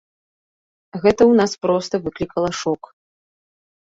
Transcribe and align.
Гэта 1.03 1.21
ў 1.25 1.33
нас 1.41 1.51
проста 1.67 1.93
выклікала 2.07 2.49
шок. 2.65 2.81